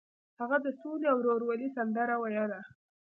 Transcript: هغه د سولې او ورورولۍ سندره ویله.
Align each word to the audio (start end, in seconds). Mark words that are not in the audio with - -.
هغه 0.39 0.57
د 0.65 0.67
سولې 0.79 1.05
او 1.13 1.17
ورورولۍ 1.21 1.67
سندره 1.77 2.15
ویله. 2.17 2.59